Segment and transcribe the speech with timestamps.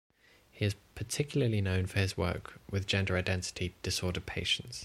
[0.49, 4.79] He is particularly known for his work with gender identity disorder patients.